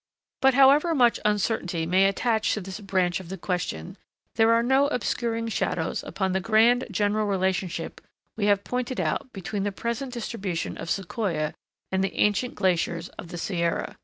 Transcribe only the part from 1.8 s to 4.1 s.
may attach to this branch of the question,